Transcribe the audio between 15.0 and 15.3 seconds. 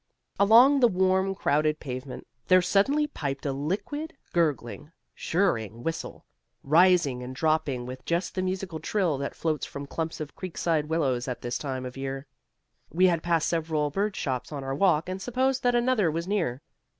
and